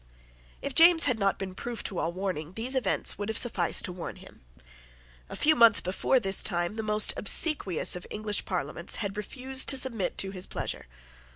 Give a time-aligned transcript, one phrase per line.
[0.63, 3.91] If James had not been proof to all warning, these events would have sufficed to
[3.91, 4.41] warn him.
[5.29, 9.77] A few months before this time the most obsequious of English Parliaments had refused to
[9.77, 10.87] submit to his pleasure.